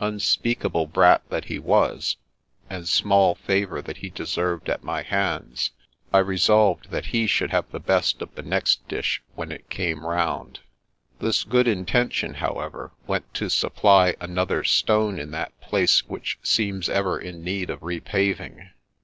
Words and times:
Unspeakable 0.00 0.88
brat 0.88 1.22
that 1.28 1.44
he 1.44 1.60
was, 1.60 2.16
and 2.68 2.88
small 2.88 3.36
favour 3.36 3.80
that 3.80 3.98
he 3.98 4.10
deserved 4.10 4.68
at 4.68 4.82
my 4.82 5.02
hands, 5.02 5.70
I 6.12 6.18
reserved 6.18 6.90
that 6.90 7.06
he 7.06 7.28
should 7.28 7.52
have 7.52 7.70
the 7.70 7.78
best 7.78 8.20
of 8.20 8.34
the 8.34 8.42
next 8.42 8.88
dish 8.88 9.22
when 9.36 9.52
it 9.52 9.70
came 9.70 10.04
round. 10.04 10.58
This 11.20 11.44
good 11.44 11.68
intention, 11.68 12.34
however, 12.34 12.94
went 13.06 13.32
to 13.34 13.48
supply 13.48 14.16
an 14.20 14.36
other 14.38 14.64
stone 14.64 15.20
in 15.20 15.30
that 15.30 15.52
place 15.60 16.04
which 16.08 16.40
seems 16.42 16.88
ever 16.88 17.16
in 17.20 17.44
need 17.44 17.70
of 17.70 17.78
repaving. 17.82 18.70